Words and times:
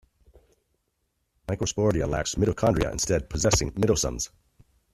Microsporidia 1.51 2.07
lack 2.13 2.33
mitochondria, 2.45 2.91
instead 2.97 3.29
possessing 3.35 3.71
mitosomes. 3.85 4.31